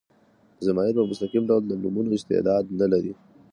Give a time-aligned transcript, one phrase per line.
[0.65, 3.13] ضمایر په مستقیم ډول د نومونو استعداد نه لري.